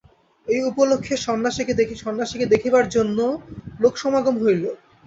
[0.47, 3.31] এই উপলক্ষে সন্ন্যাসীকে দেখিবার জন্যও
[3.79, 4.63] লোকসমাগম হইল।